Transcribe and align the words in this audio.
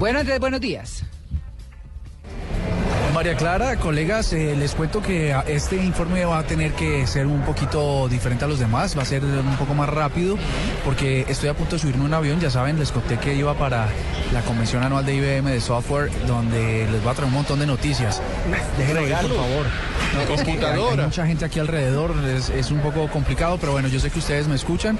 Bueno, 0.00 0.20
Andrés, 0.20 0.40
buenos 0.40 0.62
días. 0.62 1.02
María 3.12 3.36
Clara, 3.36 3.76
colegas, 3.76 4.32
eh, 4.32 4.56
les 4.56 4.74
cuento 4.74 5.02
que 5.02 5.36
este 5.46 5.76
informe 5.76 6.24
va 6.24 6.38
a 6.38 6.42
tener 6.44 6.72
que 6.72 7.06
ser 7.06 7.26
un 7.26 7.42
poquito 7.42 8.08
diferente 8.08 8.46
a 8.46 8.48
los 8.48 8.58
demás, 8.58 8.96
va 8.96 9.02
a 9.02 9.04
ser 9.04 9.22
un 9.22 9.56
poco 9.58 9.74
más 9.74 9.90
rápido, 9.90 10.38
porque 10.86 11.26
estoy 11.28 11.50
a 11.50 11.54
punto 11.54 11.76
de 11.76 11.80
subirme 11.80 12.06
un 12.06 12.14
avión, 12.14 12.40
ya 12.40 12.48
saben, 12.48 12.78
les 12.78 12.92
conté 12.92 13.18
que 13.18 13.34
iba 13.34 13.52
para 13.52 13.88
la 14.32 14.40
convención 14.40 14.82
anual 14.82 15.04
de 15.04 15.16
IBM 15.16 15.50
de 15.50 15.60
software, 15.60 16.10
donde 16.26 16.88
les 16.90 17.06
va 17.06 17.10
a 17.10 17.14
traer 17.14 17.28
un 17.28 17.34
montón 17.34 17.58
de 17.58 17.66
noticias. 17.66 18.22
Déjenme 18.78 19.02
por 19.02 19.36
favor. 19.36 19.66
Computadora. 20.26 21.02
Hay, 21.02 21.08
mucha 21.08 21.26
gente 21.26 21.44
aquí 21.44 21.58
alrededor, 21.58 22.14
es, 22.26 22.70
un 22.70 22.80
poco 22.80 23.08
complicado, 23.08 23.58
pero 23.58 23.72
bueno, 23.72 23.88
yo 23.88 24.00
sé 24.00 24.10
que 24.10 24.18
ustedes 24.20 24.46
me 24.48 24.54
escuchan, 24.54 24.98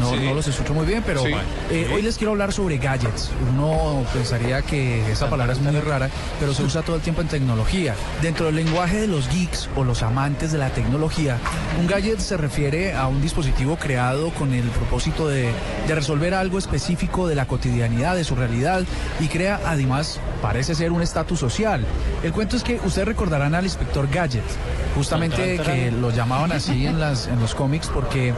no, 0.00 0.14
no 0.16 0.34
los 0.34 0.48
escucho 0.48 0.74
muy 0.74 0.86
bien, 0.86 1.02
pero 1.06 1.24
eh, 1.70 1.90
hoy 1.92 2.02
les 2.02 2.18
quiero 2.18 2.32
hablar 2.32 2.52
sobre 2.52 2.78
gadgets. 2.78 3.30
Uno 3.52 4.04
pensaría 4.12 4.62
que 4.62 5.10
esa 5.10 5.30
palabra 5.30 5.52
es 5.52 5.60
muy 5.60 5.78
rara, 5.80 6.10
pero 6.40 6.52
se 6.52 6.62
usa 6.62 6.82
todo 6.82 6.96
el 6.96 7.02
tiempo 7.02 7.20
en 7.20 7.28
tecnología 7.28 7.44
tecnología. 7.44 7.94
Dentro 8.22 8.46
del 8.46 8.56
lenguaje 8.56 9.02
de 9.02 9.06
los 9.06 9.28
geeks 9.28 9.68
o 9.76 9.84
los 9.84 10.02
amantes 10.02 10.50
de 10.50 10.56
la 10.56 10.70
tecnología, 10.70 11.36
un 11.78 11.86
gadget 11.86 12.18
se 12.18 12.38
refiere 12.38 12.94
a 12.94 13.06
un 13.06 13.20
dispositivo 13.20 13.76
creado 13.76 14.30
con 14.30 14.54
el 14.54 14.64
propósito 14.70 15.28
de, 15.28 15.50
de 15.86 15.94
resolver 15.94 16.32
algo 16.32 16.56
específico 16.58 17.28
de 17.28 17.34
la 17.34 17.46
cotidianidad, 17.46 18.16
de 18.16 18.24
su 18.24 18.34
realidad 18.34 18.82
y 19.20 19.28
crea 19.28 19.60
además, 19.66 20.20
parece 20.40 20.74
ser 20.74 20.90
un 20.90 21.02
estatus 21.02 21.38
social. 21.38 21.84
El 22.22 22.32
cuento 22.32 22.56
es 22.56 22.62
que 22.62 22.80
ustedes 22.82 23.08
recordarán 23.08 23.54
al 23.54 23.64
inspector 23.64 24.08
Gadget, 24.10 24.43
justamente 24.94 25.58
que 25.58 25.90
lo 25.90 26.10
llamaban 26.10 26.52
así 26.52 26.86
en, 26.86 27.00
las, 27.00 27.26
en 27.26 27.40
los 27.40 27.54
cómics 27.54 27.90
porque 27.92 28.32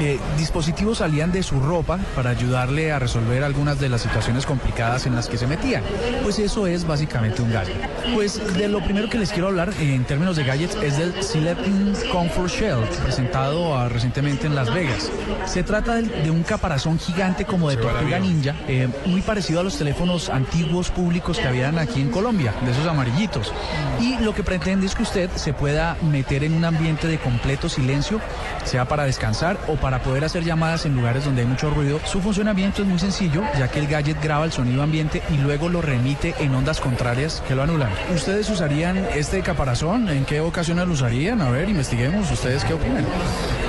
eh, 0.00 0.18
dispositivos 0.36 0.98
salían 0.98 1.32
de 1.32 1.42
su 1.42 1.58
ropa 1.60 1.98
para 2.14 2.30
ayudarle 2.30 2.92
a 2.92 2.98
resolver 2.98 3.42
algunas 3.42 3.80
de 3.80 3.88
las 3.88 4.02
situaciones 4.02 4.44
complicadas 4.44 5.06
en 5.06 5.14
las 5.14 5.28
que 5.28 5.38
se 5.38 5.46
metían. 5.46 5.82
Pues 6.22 6.38
eso 6.38 6.66
es 6.66 6.86
básicamente 6.86 7.42
un 7.42 7.52
gadget. 7.52 7.76
Pues 8.14 8.40
de 8.56 8.68
lo 8.68 8.82
primero 8.84 9.08
que 9.08 9.18
les 9.18 9.30
quiero 9.30 9.48
hablar 9.48 9.72
en 9.80 10.04
términos 10.04 10.36
de 10.36 10.44
gadgets 10.44 10.76
es 10.82 10.98
del 10.98 11.22
Silepin 11.22 11.94
Comfort 12.12 12.50
Shell, 12.50 12.80
presentado 13.02 13.76
ah, 13.76 13.88
recientemente 13.88 14.46
en 14.46 14.54
Las 14.54 14.72
Vegas. 14.72 15.10
Se 15.46 15.62
trata 15.62 15.94
de, 15.96 16.30
un 16.30 16.42
caparazón 16.42 16.98
gigante 16.98 17.44
como 17.44 17.70
de 17.70 17.76
tortuga 17.76 18.18
ninja, 18.18 18.54
eh, 18.68 18.88
muy 19.06 19.22
parecido 19.22 19.60
a 19.60 19.62
los 19.62 19.78
teléfonos 19.78 20.28
antiguos 20.28 20.90
públicos 20.90 21.38
que 21.38 21.46
habían 21.46 21.78
aquí 21.78 22.00
en 22.00 22.10
Colombia, 22.10 22.52
de 22.64 22.72
esos 22.72 22.86
amarillitos. 22.86 23.52
Y 24.00 24.18
lo 24.18 24.34
que 24.34 24.42
pretende 24.42 24.86
es 24.86 24.94
que 24.94 25.04
usted 25.04 25.30
se 25.36 25.52
pueda 25.52 25.96
meter 26.02 26.44
en 26.44 26.52
un 26.52 26.64
ambiente 26.64 27.08
de 27.08 27.18
completo 27.18 27.68
silencio, 27.68 28.20
sea 28.64 28.86
para 28.86 29.04
descansar 29.04 29.58
o 29.68 29.76
para 29.76 29.85
para 29.86 30.02
poder 30.02 30.24
hacer 30.24 30.42
llamadas 30.42 30.84
en 30.84 30.96
lugares 30.96 31.24
donde 31.24 31.42
hay 31.42 31.46
mucho 31.46 31.70
ruido. 31.70 32.00
Su 32.06 32.20
funcionamiento 32.20 32.82
es 32.82 32.88
muy 32.88 32.98
sencillo, 32.98 33.44
ya 33.56 33.68
que 33.68 33.78
el 33.78 33.86
gadget 33.86 34.20
graba 34.20 34.44
el 34.44 34.50
sonido 34.50 34.82
ambiente 34.82 35.22
y 35.32 35.36
luego 35.36 35.68
lo 35.68 35.80
remite 35.80 36.34
en 36.40 36.52
ondas 36.56 36.80
contrarias 36.80 37.40
que 37.46 37.54
lo 37.54 37.62
anulan. 37.62 37.90
¿Ustedes 38.12 38.50
usarían 38.50 38.96
este 39.14 39.42
caparazón? 39.42 40.08
¿En 40.08 40.24
qué 40.24 40.40
ocasiones 40.40 40.88
lo 40.88 40.94
usarían? 40.94 41.40
A 41.40 41.50
ver, 41.50 41.68
investiguemos. 41.68 42.28
¿Ustedes 42.32 42.64
qué 42.64 42.74
opinan? 42.74 43.04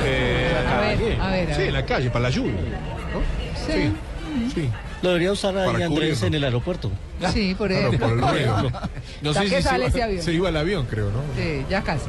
Eh, 0.05 0.55
a, 0.67 0.79
ver, 0.79 1.21
a 1.21 1.29
ver, 1.29 1.55
Sí, 1.55 1.61
en 1.61 1.73
la 1.73 1.85
calle, 1.85 2.09
para 2.09 2.23
la 2.23 2.29
lluvia. 2.31 2.55
Sí. 3.67 3.93
sí. 4.55 4.71
Lo 5.03 5.09
debería 5.09 5.31
usar 5.31 5.55
ahí 5.55 5.83
Andrés 5.83 6.23
en 6.23 6.33
el 6.33 6.43
aeropuerto. 6.43 6.89
Sí, 7.31 7.53
por. 7.55 7.69
Claro, 7.69 7.91
por 7.91 8.09
el 8.09 8.21
ruido. 8.21 8.71
No 9.21 9.35
sé 9.35 9.43
si 9.43 9.61
se 9.61 9.77
iba, 9.77 10.21
se 10.23 10.33
iba 10.33 10.49
al 10.49 10.57
avión, 10.57 10.87
creo, 10.87 11.11
¿no? 11.11 11.21
Sí, 11.35 11.63
ya 11.69 11.83
casi. 11.83 12.07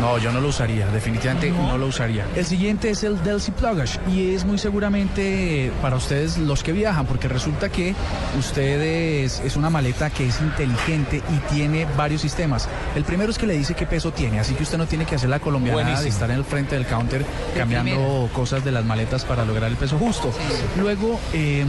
No, 0.00 0.18
yo 0.18 0.32
no 0.32 0.40
lo 0.40 0.48
usaría, 0.48 0.86
definitivamente 0.88 1.50
no, 1.50 1.78
lo 1.78 1.86
usaría. 1.86 2.26
El 2.34 2.44
siguiente 2.44 2.90
es 2.90 3.04
el 3.04 3.22
Delcy 3.22 3.52
Plugage 3.52 3.98
y 4.10 4.34
es 4.34 4.44
muy 4.44 4.58
seguramente 4.58 5.72
para 5.82 5.96
ustedes 5.96 6.38
los 6.38 6.62
que 6.62 6.72
viajan, 6.72 7.06
porque 7.06 7.28
resulta 7.28 7.68
que 7.68 7.94
ustedes 8.38 9.40
es 9.40 9.56
una 9.56 9.70
maleta 9.70 10.10
que 10.10 10.26
es 10.26 10.40
inteligente 10.40 11.22
y 11.30 11.54
tiene 11.54 11.86
varios 11.96 12.20
sistemas. 12.22 12.68
El 12.94 13.04
primero 13.04 13.30
es 13.30 13.38
que 13.38 13.46
le 13.46 13.56
dice 13.56 13.74
qué 13.74 13.86
peso 13.86 14.12
tiene, 14.12 14.40
así 14.40 14.54
que 14.54 14.62
usted 14.62 14.78
no 14.78 14.86
tiene 14.86 15.04
que 15.04 15.14
hacer 15.14 15.28
la 15.28 15.40
colombiana 15.40 16.00
de 16.00 16.08
estar 16.08 16.30
en 16.30 16.36
el 16.36 16.44
frente 16.44 16.74
del 16.74 16.86
counter 16.86 17.24
cambiando 17.56 18.28
cosas 18.32 18.64
de 18.64 18.72
las 18.72 18.84
maletas 18.84 19.24
para 19.24 19.44
lograr 19.44 19.70
el 19.70 19.76
peso 19.76 19.98
justo. 19.98 20.32
Luego, 20.78 21.20
em, 21.32 21.68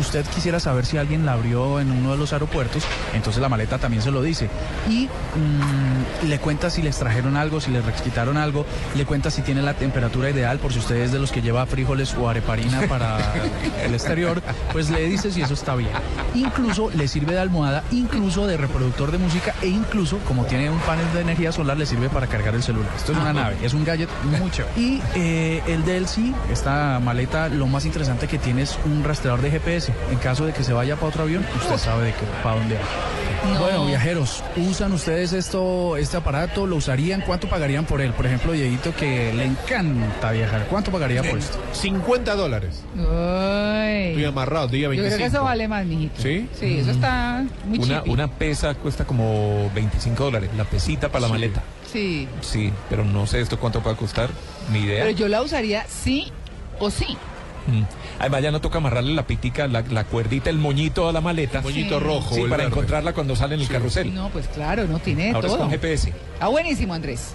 usted 0.00 0.24
quisiera 0.26 0.60
saber 0.60 0.86
si 0.86 0.96
alguien 0.96 1.26
la 1.26 1.32
abrió 1.32 1.80
en 1.80 1.90
uno 1.90 2.12
de 2.12 2.18
los 2.18 2.32
aeropuertos, 2.32 2.84
entonces 3.14 3.40
la 3.40 3.48
maleta 3.48 3.78
también 3.78 4.02
se 4.02 4.10
lo 4.10 4.22
dice. 4.22 4.48
Y 4.88 5.06
mm, 5.06 6.28
le 6.28 6.38
cuenta 6.38 6.70
si 6.70 6.82
les 6.82 6.96
trajeron 6.98 7.36
algo, 7.36 7.51
si 7.60 7.70
le 7.70 7.80
quitaron 8.02 8.36
algo, 8.36 8.64
le 8.96 9.04
cuenta 9.04 9.30
si 9.30 9.42
tiene 9.42 9.62
la 9.62 9.74
temperatura 9.74 10.30
ideal, 10.30 10.58
por 10.58 10.72
si 10.72 10.78
usted 10.78 10.96
es 10.96 11.12
de 11.12 11.18
los 11.18 11.32
que 11.32 11.42
lleva 11.42 11.64
frijoles 11.66 12.14
o 12.14 12.28
areparina 12.28 12.82
para 12.88 13.18
el 13.84 13.94
exterior, 13.94 14.42
pues 14.72 14.90
le 14.90 15.06
dice 15.08 15.30
si 15.30 15.42
eso 15.42 15.54
está 15.54 15.74
bien. 15.74 15.90
Incluso 16.34 16.90
le 16.90 17.08
sirve 17.08 17.34
de 17.34 17.40
almohada, 17.40 17.84
incluso 17.90 18.46
de 18.46 18.56
reproductor 18.56 19.10
de 19.10 19.18
música 19.18 19.54
e 19.62 19.68
incluso, 19.68 20.18
como 20.26 20.44
tiene 20.44 20.70
un 20.70 20.78
panel 20.80 21.06
de 21.12 21.20
energía 21.20 21.52
solar, 21.52 21.76
le 21.76 21.86
sirve 21.86 22.08
para 22.08 22.26
cargar 22.26 22.54
el 22.54 22.62
celular. 22.62 22.90
Esto 22.96 23.12
es 23.12 23.18
una 23.18 23.32
nave, 23.32 23.56
es 23.62 23.74
un 23.74 23.84
gadget 23.84 24.08
mucho. 24.38 24.64
Y 24.76 25.00
eh, 25.14 25.62
el 25.66 25.84
DLC, 25.84 26.34
esta 26.50 26.98
maleta, 26.98 27.48
lo 27.48 27.66
más 27.66 27.84
interesante 27.84 28.26
que 28.26 28.38
tiene 28.38 28.62
es 28.62 28.78
un 28.84 29.04
rastreador 29.04 29.42
de 29.42 29.50
GPS. 29.50 29.92
En 30.10 30.18
caso 30.18 30.46
de 30.46 30.52
que 30.52 30.64
se 30.64 30.72
vaya 30.72 30.96
para 30.96 31.08
otro 31.08 31.22
avión, 31.22 31.44
usted 31.56 31.76
sabe 31.76 32.06
de 32.06 32.12
qué, 32.12 32.24
para 32.42 32.56
dónde 32.56 32.76
va. 32.76 33.31
Bueno, 33.58 33.86
viajeros, 33.86 34.42
¿usan 34.56 34.92
ustedes 34.92 35.32
esto, 35.32 35.96
este 35.96 36.16
aparato? 36.16 36.66
¿Lo 36.66 36.76
usarían? 36.76 37.22
¿Cuánto 37.22 37.48
pagarían 37.48 37.84
por 37.84 38.00
él? 38.00 38.12
Por 38.12 38.26
ejemplo, 38.26 38.52
Dieguito, 38.52 38.94
que 38.94 39.32
le 39.32 39.44
encanta 39.44 40.32
viajar. 40.32 40.66
¿Cuánto 40.68 40.90
pagaría 40.90 41.22
por 41.22 41.38
esto? 41.38 41.58
50 41.72 42.34
dólares. 42.34 42.82
Uy. 42.94 43.02
Estoy 43.02 44.24
amarrado, 44.24 44.68
diga 44.68 44.88
25. 44.88 45.10
Yo 45.10 45.16
creo 45.16 45.30
que 45.30 45.36
eso 45.36 45.44
vale 45.44 45.68
más, 45.68 45.84
mijito. 45.84 46.22
¿Sí? 46.22 46.48
Sí, 46.58 46.78
eso 46.78 46.92
está 46.92 47.44
muy 47.64 47.78
una, 47.78 48.02
una 48.04 48.28
pesa 48.28 48.74
cuesta 48.74 49.04
como 49.04 49.70
25 49.74 50.24
dólares, 50.24 50.50
la 50.56 50.64
pesita 50.64 51.08
para 51.08 51.22
la 51.22 51.28
maleta. 51.28 51.62
Sí. 51.92 52.28
Sí, 52.40 52.72
pero 52.88 53.04
no 53.04 53.26
sé 53.26 53.40
esto 53.40 53.58
cuánto 53.58 53.82
va 53.82 53.92
a 53.92 53.96
costar, 53.96 54.30
ni 54.72 54.80
idea. 54.80 55.04
Pero 55.04 55.16
yo 55.16 55.28
la 55.28 55.42
usaría 55.42 55.84
sí 55.88 56.32
o 56.78 56.90
sí. 56.90 57.16
Mm. 57.66 57.82
Además 58.18 58.42
ya 58.42 58.50
no 58.50 58.60
toca 58.60 58.78
amarrarle 58.78 59.14
la 59.14 59.26
pitica, 59.26 59.68
la, 59.68 60.04
cuerdita, 60.04 60.50
el 60.50 60.58
moñito 60.58 61.08
a 61.08 61.12
la 61.12 61.20
maleta. 61.20 61.58
El 61.58 61.64
moñito 61.64 62.00
rojo. 62.00 62.34
Sí, 62.34 62.42
para 62.48 62.64
encontrarla 62.64 63.12
cuando 63.12 63.36
sale 63.36 63.54
en 63.54 63.60
el 63.60 63.68
carrusel. 63.68 64.14
No, 64.14 64.28
pues 64.30 64.48
claro, 64.48 64.86
no 64.86 64.98
tiene 64.98 65.32
Ahora 65.32 65.48
todo. 65.48 65.56
Es 65.56 65.62
con 65.62 65.70
GPS. 65.70 66.12
Ah, 66.40 66.48
buenísimo, 66.48 66.94
Andrés. 66.94 67.34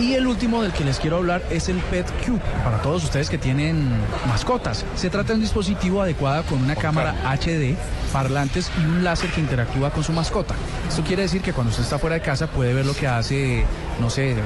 Y 0.00 0.12
el 0.12 0.26
último 0.26 0.62
del 0.62 0.72
que 0.72 0.84
les 0.84 0.98
quiero 0.98 1.16
hablar 1.16 1.42
es 1.50 1.70
el 1.70 1.76
Pet 1.76 2.06
Cube, 2.24 2.40
para 2.62 2.82
todos 2.82 3.02
ustedes 3.04 3.30
que 3.30 3.38
tienen 3.38 3.88
mascotas. 4.28 4.84
Se 4.94 5.08
trata 5.08 5.28
de 5.28 5.36
un 5.36 5.40
dispositivo 5.40 6.02
adecuado 6.02 6.42
con 6.44 6.62
una 6.62 6.76
cámara 6.76 7.14
HD, 7.24 7.74
parlantes 8.12 8.70
y 8.78 8.84
un 8.84 9.02
láser 9.02 9.30
que 9.30 9.40
interactúa 9.40 9.90
con 9.90 10.04
su 10.04 10.12
mascota. 10.12 10.54
Esto 10.86 11.02
quiere 11.02 11.22
decir 11.22 11.40
que 11.40 11.54
cuando 11.54 11.70
usted 11.70 11.84
está 11.84 11.98
fuera 11.98 12.14
de 12.14 12.20
casa 12.20 12.46
puede 12.46 12.74
ver 12.74 12.84
lo 12.84 12.94
que 12.94 13.06
hace, 13.06 13.64
no 13.98 14.10
sé, 14.10 14.36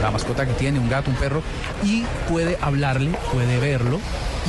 la 0.00 0.10
mascota 0.10 0.46
que 0.46 0.52
tiene, 0.54 0.78
un 0.78 0.88
gato, 0.88 1.10
un 1.10 1.16
perro, 1.16 1.42
y 1.84 2.04
puede 2.28 2.58
hablarle, 2.60 3.10
puede 3.32 3.58
verlo 3.58 4.00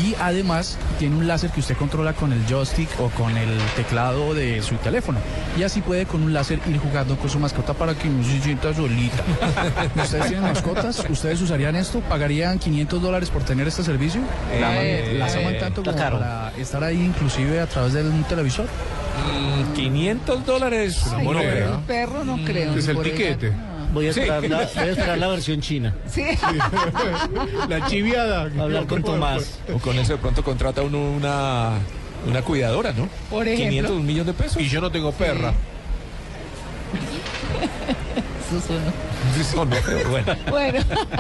y 0.01 0.15
además 0.19 0.77
tiene 0.97 1.15
un 1.15 1.27
láser 1.27 1.51
que 1.51 1.59
usted 1.59 1.77
controla 1.77 2.13
con 2.13 2.33
el 2.33 2.45
joystick 2.47 2.89
o 2.99 3.09
con 3.09 3.37
el 3.37 3.57
teclado 3.75 4.33
de 4.33 4.61
su 4.61 4.75
teléfono. 4.75 5.19
Y 5.57 5.63
así 5.63 5.81
puede 5.81 6.05
con 6.05 6.23
un 6.23 6.33
láser 6.33 6.59
ir 6.67 6.79
jugando 6.79 7.15
con 7.17 7.29
su 7.29 7.39
mascota 7.39 7.73
para 7.73 7.93
que 7.93 8.09
no 8.09 8.23
se 8.23 8.41
sienta 8.41 8.73
solita. 8.73 9.23
¿Ustedes 9.95 10.27
tienen 10.27 10.43
mascotas? 10.43 11.05
¿Ustedes 11.09 11.41
usarían 11.41 11.75
esto? 11.75 11.99
¿Pagarían 12.01 12.57
500 12.57 13.01
dólares 13.01 13.29
por 13.29 13.43
tener 13.43 13.67
este 13.67 13.83
servicio? 13.83 14.21
Eh, 14.51 15.15
¿Las 15.19 15.35
aman 15.35 15.59
tanto 15.59 15.83
como 15.83 15.95
para 15.95 16.51
estar 16.57 16.83
ahí 16.83 17.03
inclusive 17.03 17.59
a 17.59 17.67
través 17.67 17.93
de 17.93 18.03
un 18.03 18.23
televisor? 18.23 18.67
500 19.75 20.39
mm, 20.39 20.43
dólares. 20.43 21.05
no, 21.11 21.39
el 21.39 21.79
perro 21.85 22.23
no 22.23 22.43
creo. 22.43 22.73
Es 22.75 22.87
el 22.87 22.99
tiquete. 23.01 23.53
Voy 23.93 24.07
a, 24.07 24.09
esperar 24.09 24.43
la, 24.49 24.57
voy 24.57 24.87
a 24.87 24.91
esperar 24.91 25.17
la 25.17 25.27
versión 25.27 25.61
china. 25.61 25.95
Sí. 26.09 26.23
La 27.69 27.85
chiviada. 27.87 28.41
Hablar 28.59 28.87
con 28.87 29.03
Tomás. 29.03 29.59
O 29.73 29.77
con 29.77 29.97
eso 29.99 30.13
de 30.13 30.17
pronto 30.17 30.43
contrata 30.43 30.81
uno 30.81 30.99
una, 31.11 31.73
una 32.27 32.41
cuidadora, 32.41 32.91
¿no? 32.91 33.07
Por 33.29 33.47
ejemplo. 33.47 33.69
500, 33.69 33.91
un 33.91 34.05
millón 34.05 34.25
de 34.25 34.33
pesos. 34.33 34.61
Y 34.61 34.67
yo 34.67 34.81
no 34.81 34.91
tengo 34.91 35.11
perra. 35.11 35.53
Eso 39.39 39.65
no. 39.65 39.71
bueno. 40.09 40.35
bueno. 40.49 40.79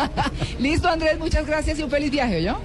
Listo, 0.59 0.87
Andrés, 0.87 1.17
muchas 1.17 1.45
gracias 1.45 1.79
y 1.79 1.83
un 1.83 1.89
feliz 1.89 2.11
viaje, 2.11 2.43
¿yo? 2.43 2.59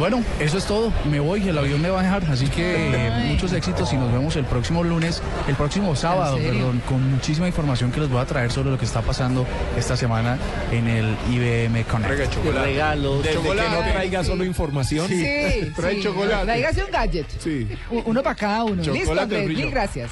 Bueno, 0.00 0.24
eso 0.40 0.56
es 0.56 0.64
todo. 0.64 0.90
Me 1.10 1.20
voy, 1.20 1.46
el 1.46 1.58
avión 1.58 1.82
me 1.82 1.90
va 1.90 2.00
a 2.00 2.02
dejar. 2.02 2.24
Así 2.30 2.46
que 2.46 3.12
muchos 3.26 3.52
éxitos 3.52 3.92
y 3.92 3.98
nos 3.98 4.10
vemos 4.10 4.34
el 4.36 4.46
próximo 4.46 4.82
lunes, 4.82 5.22
el 5.46 5.54
próximo 5.56 5.94
sábado, 5.94 6.38
perdón, 6.38 6.80
con 6.88 7.10
muchísima 7.10 7.46
información 7.46 7.92
que 7.92 8.00
les 8.00 8.08
voy 8.08 8.18
a 8.18 8.24
traer 8.24 8.50
sobre 8.50 8.70
lo 8.70 8.78
que 8.78 8.86
está 8.86 9.02
pasando 9.02 9.46
esta 9.76 9.98
semana 9.98 10.38
en 10.72 10.88
el 10.88 11.16
IBM 11.30 11.84
Connect. 11.84 12.34
Regalos. 12.44 13.22
Desde 13.22 13.42
que 13.42 13.54
no 13.54 13.92
traiga 13.92 14.24
solo 14.24 14.42
información. 14.42 15.06
Sí, 15.06 15.70
trae 15.76 16.00
chocolate. 16.00 16.44
Tráigase 16.46 16.82
un 16.82 16.90
gadget. 16.90 17.26
Sí. 17.38 17.68
Uno 18.06 18.22
para 18.22 18.34
cada 18.34 18.64
uno. 18.64 18.82
Listo, 18.82 19.20
Andrés. 19.20 19.48
Mil 19.48 19.70
gracias. 19.70 20.10